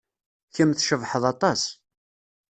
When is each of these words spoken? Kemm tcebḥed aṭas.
Kemm 0.55 0.71
tcebḥed 0.73 1.23
aṭas. 1.33 1.61